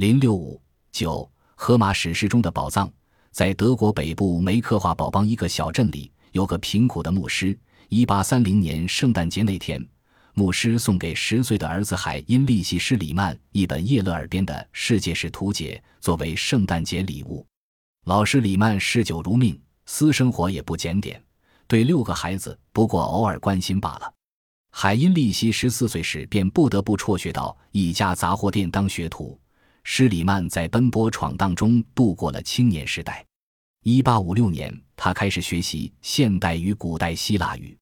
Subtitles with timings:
[0.00, 0.58] 零六五
[0.92, 2.90] 九，荷马史诗中的宝藏，
[3.32, 7.54] 在德国北部梅克华堡邦一个小镇里，有个贫苦的牧师。
[7.90, 9.86] 一八三零年圣诞节那天，
[10.32, 17.46] 牧师送给十岁的儿子海因利希·施里曼一本叶勒尔编的世界史图解，作为圣诞节礼物。
[18.06, 21.22] 老师里曼嗜酒如命，私生活也不检点，
[21.66, 24.10] 对六个孩子不过偶尔关心罢了。
[24.70, 29.38] 海因利希十四岁时便不得不辍学到一家杂货店当学徒。
[29.92, 33.26] 施里曼在奔波闯荡中度过了青年时代。
[33.82, 37.76] 1856年，他开始学习现代与古代希腊语。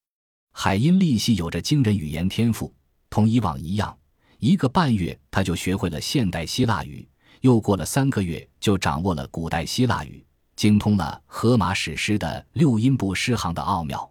[0.54, 2.74] 海因利希有着惊人语言天赋，
[3.10, 3.94] 同以往一样，
[4.38, 7.06] 一个半月他就学会了现代希腊语，
[7.42, 10.24] 又过了三个月就掌握了古代希腊语，
[10.56, 14.10] 精通了荷马史诗的六音不诗行的奥妙。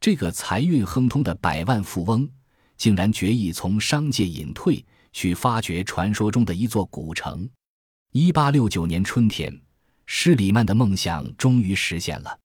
[0.00, 2.28] 这个财运亨通的百万富翁，
[2.76, 4.84] 竟然决意从商界隐退。
[5.12, 7.48] 去发掘传说中的一座古城。
[8.12, 9.54] 一八六九年春天，
[10.06, 12.38] 施里曼的梦想终于实现了。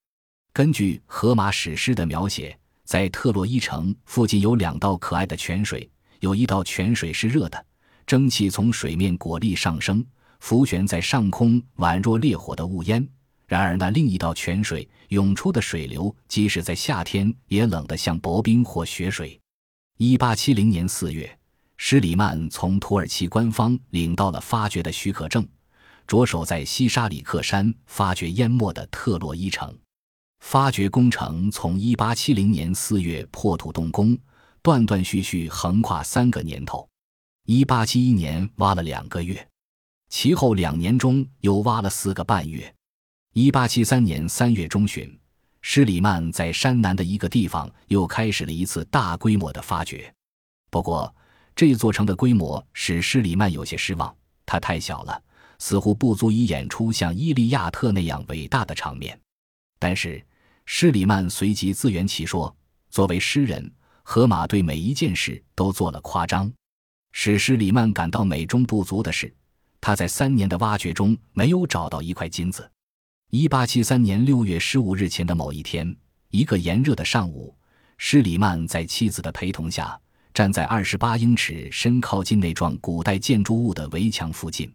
[0.52, 7.66] 根据荷马史诗的描写，在特洛伊城附近有两道可爱的泉水，有一道泉水是热的，
[8.06, 10.06] 蒸汽从水面果粒上升，
[10.40, 13.08] 浮悬在上空，宛若烈火的雾烟。
[13.48, 19.40] 然而，那另一道泉水涌出的水流，即使在夏天也冷得像薄冰或雪水。
[19.98, 21.40] 一八七零年四月。
[21.86, 25.46] 施里曼从土耳其官方领到了发掘的许可证，
[26.08, 29.78] 着手在西沙里克山发掘淹没的特洛伊城。
[30.40, 34.18] 发掘工程从1870年4月破土动工，
[34.62, 36.88] 断断续续横跨三个年头。
[37.48, 39.46] 1871年挖了两个月，
[40.08, 42.74] 其后两年中又挖了四个半月。
[43.34, 45.20] 1873年3月中旬，
[45.60, 50.16] 施里曼在山南的一个地方又开始了一次大规模的发掘，
[50.72, 51.14] 不过。
[51.56, 54.16] 这座城的规模使施里曼有些失望，
[54.46, 55.22] 它太小了，
[55.60, 59.20] 似乎不足以演出像《伊利亚特》那样伟大的场面。
[59.80, 60.26] 但是
[60.66, 62.56] 施里曼随即自圆其说：
[62.90, 63.72] 作为诗人，
[64.02, 66.52] 荷马对每一件事都做了夸张。
[67.12, 69.32] 使施里曼感到美中不足的是，
[69.80, 72.68] 他在三年的挖掘中没有找到一块金子。
[73.30, 75.96] 一八七三年六月十五日前的某一天，
[76.30, 77.56] 一个炎热的上午，
[77.98, 80.00] 施里曼在妻子的陪同下。
[80.34, 84.74] 站在二十八英尺深、靠近那幢古代建筑物的围墙附近，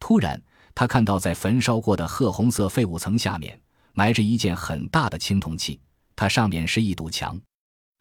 [0.00, 0.40] 突然，
[0.74, 3.58] 他看到在焚烧过的褐红色废物层下面
[3.92, 5.80] 埋着一件很大的青铜器，
[6.16, 7.40] 它上面是一堵墙。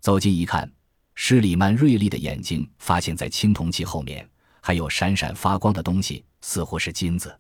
[0.02, 0.72] 走近一看，
[1.14, 4.28] 施里曼锐利的眼睛发现，在青铜器后面
[4.60, 7.38] 还有闪闪发光的东西，似乎是金子。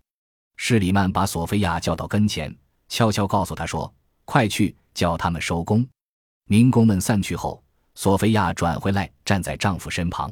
[0.55, 2.55] 施里曼把索菲亚叫到跟前，
[2.89, 3.91] 悄悄告诉他说
[4.25, 5.87] ：“快去叫他们收工。”
[6.45, 7.63] 民工们散去后。
[7.99, 10.31] 索菲亚转回来，站在丈夫身旁。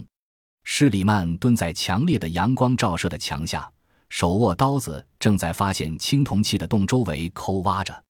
[0.66, 3.68] 施里曼蹲在强烈的阳光照射的墙下，
[4.08, 8.04] 手握刀子，正在发现青铜器的洞周围抠挖着。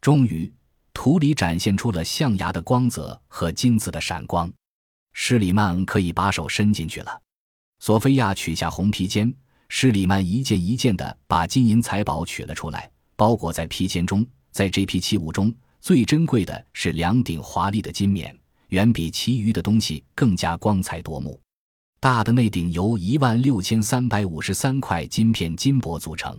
[0.00, 0.50] 终于，
[0.94, 4.50] 土里展现出了象牙的光泽和金子的闪光。
[5.12, 7.20] 施里曼可以把手伸进去了。
[7.80, 9.30] 索菲亚取下红皮肩，
[9.68, 14.26] 施里曼一件一件地把金银财宝取了出来，包裹在披肩中。
[14.50, 18.34] 在这批器物中最珍贵的是两顶华丽的金冕。
[18.74, 21.40] 远比其余的东西更加光彩夺目。
[22.00, 26.36] 大的那顶由一万六千三百五十三块金片金箔组成，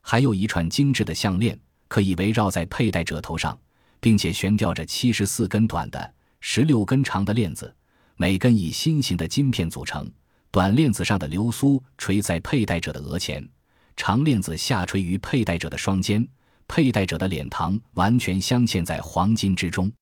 [0.00, 3.56] 还有一串精致的项链，可以围绕在佩戴者头上，
[4.00, 7.72] 并且悬吊着七十四根短的、十六根长的链子，
[8.16, 10.10] 每根以心形的金片组成。
[10.50, 13.46] 短链子上的流苏垂在佩戴者的额前，
[13.94, 16.26] 长链子下垂于佩戴者的双肩，
[16.66, 19.92] 佩戴者的脸庞完全镶嵌在黄金之中。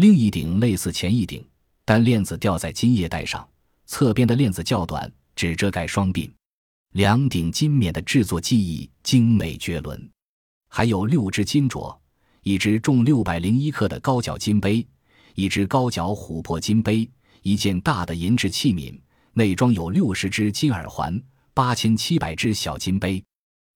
[0.00, 1.46] 另一顶类似前一顶，
[1.84, 3.46] 但链子吊在金叶带上，
[3.84, 6.32] 侧边的链子较短，只遮盖双鬓。
[6.92, 10.10] 两顶金冕的制作技艺精美绝伦，
[10.70, 11.94] 还有六只金镯，
[12.44, 14.86] 一只重六百零一克的高脚金杯，
[15.34, 17.06] 一只高脚琥珀金杯，
[17.42, 18.98] 一件大的银质器皿，
[19.34, 21.22] 内装有六十只金耳环，
[21.52, 23.22] 八千七百只小金杯，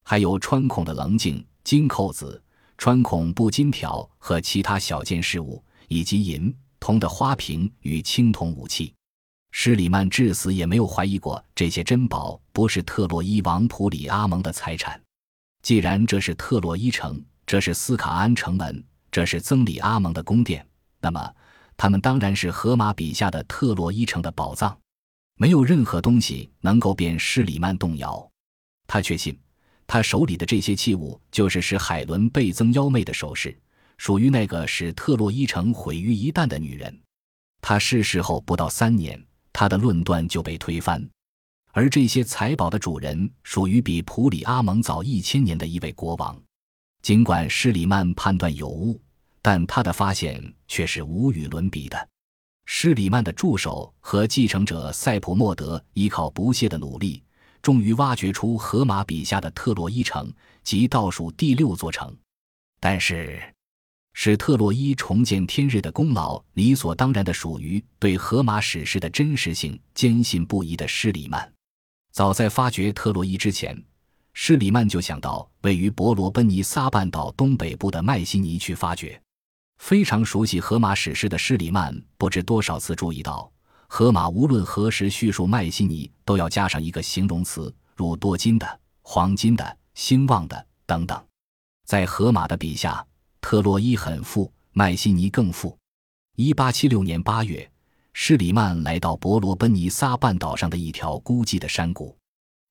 [0.04, 2.42] 还有穿孔的棱镜、金扣子、
[2.78, 5.62] 穿孔布金条和其他小件事物。
[5.94, 8.92] 以及银铜的花瓶与青铜武器，
[9.52, 15.00] 施里曼至死也没有怀疑过这些珍宝不是特洛伊王普里阿蒙的财产。
[15.62, 18.82] 既然这是特洛伊城，这是斯卡安城门，
[19.12, 20.66] 这是曾里阿蒙的宫殿，
[21.00, 21.32] 那么
[21.76, 24.76] 他们当然是荷马笔下的特洛伊城的宝藏。
[25.36, 28.28] 没有任何东西能够变施里曼动摇。
[28.88, 29.38] 他确信，
[29.86, 33.56] 他手里的这些器物就是使海伦倍增妖媚的首饰。
[34.04, 36.94] 属于那个使特洛伊城毁于一旦的女人。
[37.62, 39.18] 她逝世后不到三年，
[39.50, 41.02] 她的论断就被推翻。
[41.72, 46.38] 而这些财宝的主人属于比普里阿蒙早一千年的一位国王。
[47.00, 49.00] 尽管施里曼判断有误，
[49.40, 52.08] 但他的发现却是无与伦比的。
[52.66, 57.24] 施里曼的助手和继承者塞普莫德依靠不懈的努力，
[57.62, 60.30] 终于挖掘出荷马笔下的特洛伊城
[60.62, 62.14] 及倒数第六座城。
[62.78, 63.42] 但是，
[64.16, 71.52] 使特洛伊重见天日的功劳，理所当然的属于对荷马史诗的真实性坚信不疑的施里曼。
[72.12, 73.76] 早在发掘特洛伊之前，
[74.32, 79.20] 施里曼就想到位于伯罗奔尼撒半岛东北部的迈锡尼去发掘。
[79.78, 83.50] 非常熟悉荷马史诗的施里曼，不知多少次注意到，
[83.88, 91.20] 荷马无论何时叙述迈锡尼，都要加上一个形容词，如多金的、黄金的、兴旺的等等。
[91.84, 93.04] 在荷马的笔下，
[93.44, 95.76] 特洛伊很富，迈锡尼更富。
[96.34, 97.70] 一八七六年八月，
[98.14, 102.16] 施里曼来到伯罗奔尼撒半岛上的一条孤寂的山谷，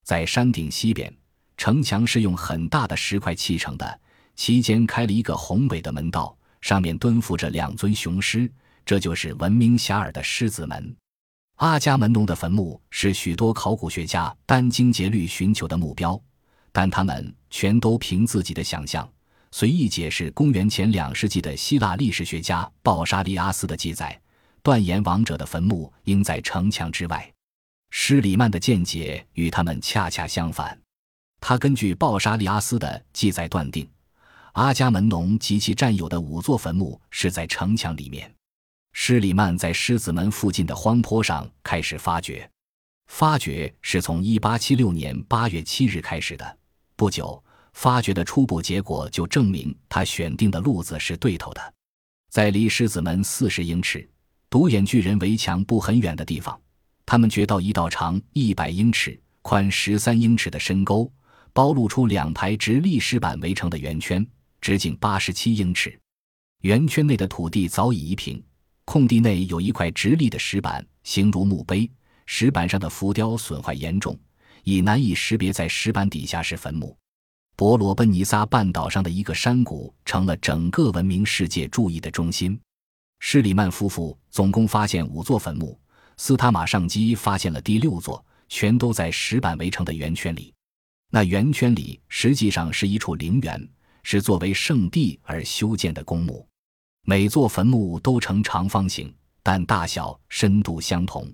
[0.03, 1.15] 在山顶西边，
[1.57, 3.99] 城墙是用很大的石块砌成的，
[4.35, 6.35] 其间开了一个宏伟的门道。
[6.59, 8.51] 上面蹲伏着两尊雄狮，
[8.83, 10.95] 这就是闻名遐迩的狮子门。
[11.57, 16.19] 阿伽门农的坟墓是许多考古学家殚精竭虑寻求的目标，
[16.71, 19.07] 但他们全都凭自己的想象
[19.55, 24.19] 随意解释公元前两世纪的希腊历史学家鲍沙利阿斯的记载，
[24.63, 27.31] 断言王者的坟墓应在城墙之外。
[27.91, 30.75] 施里曼的见解与他们恰恰相反，
[31.39, 33.87] 他根据鲍沙利阿斯的记载断定。
[34.53, 38.33] 阿伽门农及其战友的五座坟墓是在城墙里面。
[38.93, 42.49] 施里曼在狮子门附近的荒坡上开始发掘，
[43.05, 46.57] 发掘是从1876年8月7日开始的。
[46.95, 47.42] 不久，
[47.73, 51.73] 发掘的初步结果就证明他选定的路子是对头的。
[52.29, 54.09] 在离狮子门40英尺、
[54.49, 56.59] 独眼巨人围墙不很远的地方，
[57.05, 61.11] 他们掘到一道长100英尺、宽13英尺的深沟，
[61.51, 64.25] 包露出两排直立石板围成的圆圈。
[64.61, 65.99] 直径八十七英尺，
[66.61, 68.41] 圆圈内的土地早已移平，
[68.85, 71.91] 空地内有一块直立的石板，形如墓碑。
[72.25, 74.17] 石板上的浮雕损坏严重，
[74.63, 76.97] 已难以识别在石板底下是坟墓。
[77.63, 82.59] 伯罗奔尼撒半岛上的一个山谷成了整个文明世界注意的中心。
[83.21, 85.79] 施里曼夫妇总共发现五座坟墓，
[86.17, 90.53] 斯塔马上基发现了第六座，全都在石板围成的圆圈里。
[91.09, 93.69] 那圆圈里实际上是一处陵园。
[94.03, 96.45] 是作为圣地而修建的公墓，
[97.05, 101.33] 每座坟墓都呈长方形，但大小、深度相同。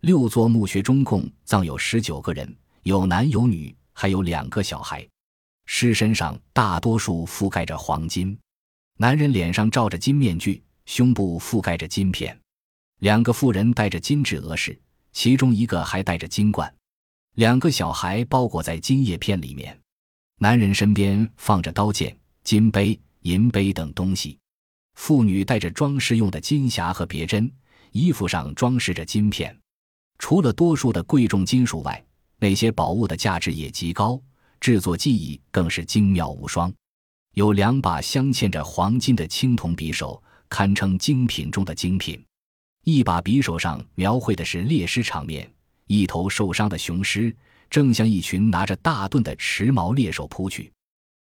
[0.00, 2.52] 六座墓穴中共葬有十九个人，
[2.82, 5.06] 有男有女，还有两个小孩。
[5.72, 8.36] 尸身上大多数覆盖着黄金，
[8.98, 12.36] 男人脸上罩着金面具，胸部覆盖着金片。
[12.98, 14.76] 两个妇人戴着金质额饰，
[15.12, 16.74] 其中一个还戴着金冠。
[17.36, 19.78] 两个小孩包裹在金叶片里面。
[20.38, 24.36] 男人身边放着刀剑、金杯、银杯等东西，
[24.96, 27.50] 妇女带着装饰用的金匣和别针，
[27.92, 29.56] 衣服上装饰着金片。
[30.18, 32.04] 除了多数的贵重金属外，
[32.40, 34.20] 那些宝物的价值也极高，
[34.60, 36.72] 制作技艺更是精妙无双。
[37.34, 42.22] 有两把镶嵌着黄金的青铜匕首，堪称精品中的精品。
[42.84, 45.50] 一把匕首上描绘的是猎狮场面，
[45.86, 47.34] 一头受伤的雄狮。
[47.68, 50.72] 正向一群拿着大盾的持矛猎手扑去，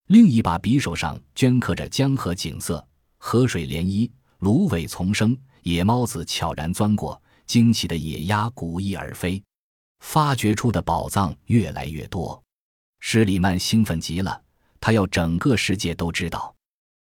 [0.07, 2.83] 另一把匕首上镌刻着江河景色、
[3.19, 9.43] 河水涟漪、芦苇丛生、野猫子悄然钻过、惊奇的野鸭鼓翼而飞。
[10.01, 12.43] 发掘出的宝藏越来越多，
[13.01, 14.43] 施里曼兴奋极了，
[14.81, 16.55] 他要整个世界都知道。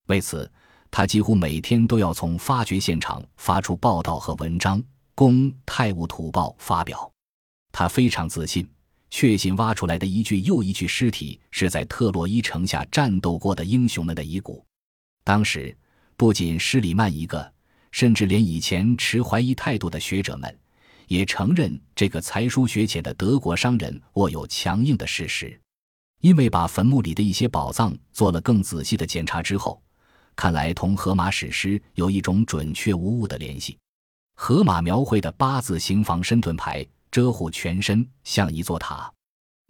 [0.08, 0.50] 为此，
[0.90, 4.82] 他几乎每天都要从发掘现场发出报道和文章，
[5.14, 7.10] 供《泰晤土报》发表。
[7.70, 8.68] 他非常自信。
[9.14, 14.64] 确信挖出来的一具又一具尸体是在特洛伊城下战斗过的英雄们的遗骨。
[15.22, 15.76] 当时，
[16.16, 17.52] 不仅施里曼一个，
[17.90, 20.58] 甚至连以前持怀疑态度的学者们，
[21.08, 25.60] 也承认这个才疏学浅的德国商人握有强硬的事实。
[26.22, 29.80] 因为把坟墓里的一些宝藏做了更仔细的检查之后，
[30.34, 33.78] 看来同荷马史诗有一种准确无误的联系。
[34.34, 36.84] 荷马描绘的八字形防身盾牌。
[37.12, 39.12] 遮护全身，像一座塔。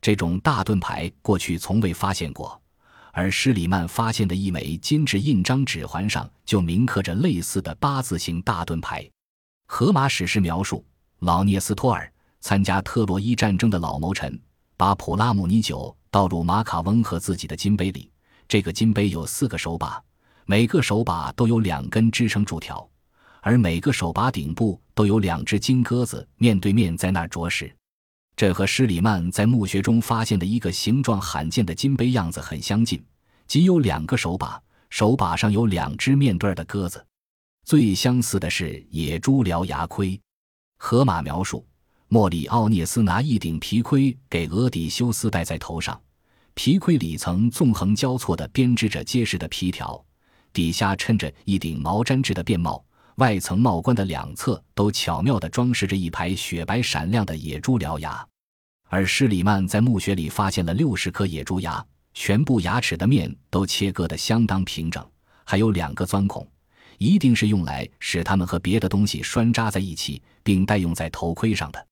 [0.01, 2.63] 这种大盾牌过去从未发现过，
[3.11, 9.11] 而施里曼发现的一枚金质印章指环上就铭刻着类似的八字形大盾牌。
[9.67, 10.85] 荷马史诗描述，
[11.19, 14.41] 老涅斯托尔参加特洛伊战争的老谋臣，
[14.77, 18.09] 把普拉姆尼酒倒入马卡翁和自己的金杯里。
[18.47, 20.01] 这个金杯有四个手把，
[20.45, 22.87] 每个手把都有两根支撑柱条。
[23.41, 27.75] 而每个手把顶部都有两只金鸽子面对面在那儿啄食。
[28.37, 33.03] 这和施里曼在墓穴中发现的一个形状罕见的金杯样子很相近，
[33.47, 37.05] 仅有两个手把，手把上有两只面对的鸽子。
[37.65, 40.21] 最相似的是野猪獠牙盔。
[40.77, 41.67] 河马描述，
[42.13, 45.99] 莫里奥涅斯拿一顶皮盔给俄底修斯戴在头上，
[46.53, 49.99] 皮盔里层纵横交错地编织着结实的皮条，
[50.53, 58.23] 底下衬着一顶毛毡制的便帽，外层帽冠的两侧都巧妙地装饰着一排雪白闪亮的野猪獠牙。
[58.91, 65.03] 而施里曼在墓穴里发现了六十颗野猪牙，全部牙齿的面都切割得相当平整，
[65.45, 66.47] 还有两个钻孔。
[66.99, 71.87] 一定是用来使它们和别的东西拴扎在一起，并代用在头盔上的。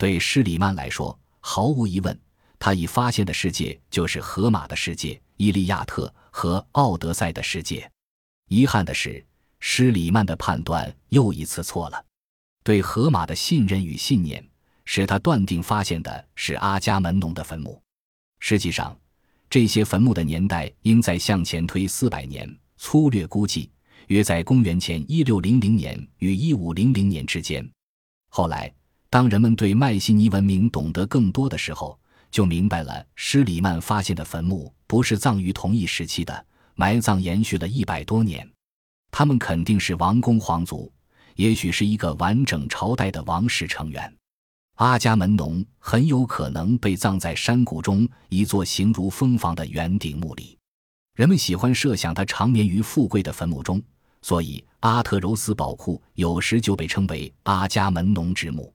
[0.00, 2.18] 对施里曼来说，毫无疑问，
[2.58, 7.86] 他已发现的世界就是荷马的世界、《伊利亚特》和《奥德赛》的世界。
[8.48, 9.22] 遗憾的是，
[9.58, 12.02] 施里曼的判断又一次错了。
[12.64, 14.42] 对荷马的信任与信念，
[14.86, 17.78] 使他断定发现的是阿伽门农的坟墓。
[18.38, 18.96] 实际上，
[19.50, 23.70] 这些坟墓的年代应在向前推四百年，粗略估计。
[24.06, 27.70] 约在公元前一六零零年与一五零零年之间。
[28.30, 28.72] 后来，
[29.10, 31.98] 当人们对迈锡尼文明懂得更多的时候，
[32.30, 38.48] 就明白了施里曼发现的坟墓不是葬于同一时期的，埋葬延续了一百多年。
[39.10, 40.90] 他们肯定是王公皇族，
[41.34, 44.16] 也许是一个完整朝代的王室成员。
[44.76, 50.56] 阿伽门农很有可能被葬在山谷中一座形如蜂房的圆顶墓里。
[51.16, 53.82] 人们喜欢设想他长眠于富贵的坟墓中。
[54.22, 58.72] 所以，阿特柔斯宝库有时就被称为阿伽门农之墓。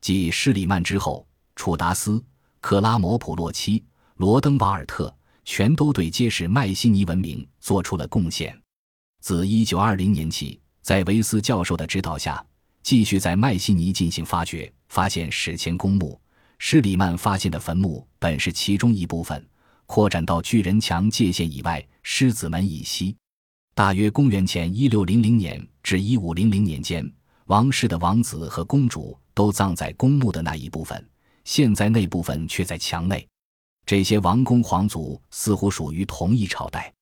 [0.00, 1.26] 继施里曼之后，
[1.56, 2.22] 楚达斯、
[2.60, 3.84] 克拉摩普洛奇、
[4.16, 5.14] 罗登瓦尔特
[5.44, 8.58] 全都对揭示迈锡尼文明做出了贡献。
[9.20, 12.44] 自1920年起，在维斯教授的指导下，
[12.82, 16.20] 继续在迈锡尼进行发掘，发现史前公墓。
[16.60, 19.44] 施里曼发现的坟墓本是其中一部分，
[19.86, 23.16] 扩展到巨人墙界限以外，狮子门以西。
[23.74, 27.08] 大约公元前一六零零年至一五零零年间，
[27.48, 31.02] 王室的王子和公主都葬在公墓的那一部分，
[31.44, 33.26] 现在那部分却在墙内。
[33.86, 36.92] 这些王公皇族似乎属于同一朝代。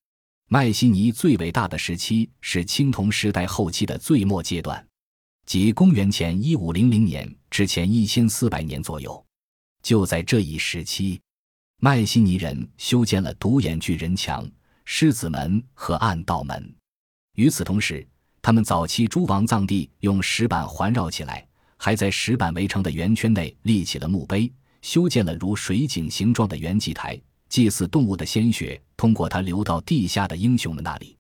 [0.49, 4.87] 迈锡尼最伟大的时期是青铜时代后期的最末阶段，
[5.47, 9.21] 即公元前一五零零年之前一千四百年左右。
[9.83, 11.21] 就在这一时期，
[11.81, 14.49] 迈锡尼人修建了独眼巨人墙。
[14.85, 16.73] 狮子门和暗道门。
[17.35, 18.07] 与此同时，
[18.47, 21.45] 他们早期诸王葬地用石板环绕起来，
[21.77, 24.49] 还在石板围成的圆圈内立起了墓碑，
[24.83, 31.17] 修建了如水井形状的圆祭台，祭祀动物的鲜血通过它流到地下的英雄们那里。